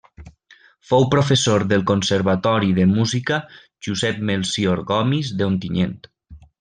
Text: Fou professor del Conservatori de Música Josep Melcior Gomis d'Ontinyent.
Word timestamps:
Fou 0.91 1.03
professor 1.09 1.65
del 1.73 1.83
Conservatori 1.91 2.71
de 2.79 2.87
Música 2.93 3.39
Josep 3.89 4.25
Melcior 4.31 4.83
Gomis 4.93 5.31
d'Ontinyent. 5.43 5.97